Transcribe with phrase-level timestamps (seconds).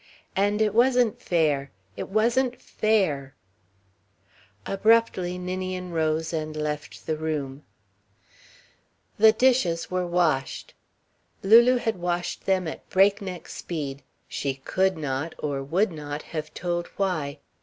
[0.35, 3.35] And it wasn't fair, it wasn't fair
[4.65, 7.63] Abruptly Ninian rose and left the room.
[9.19, 10.73] The dishes were washed.
[11.43, 16.51] Lulu had washed them at break neck speed she could not, or would not, have
[16.55, 17.37] told why.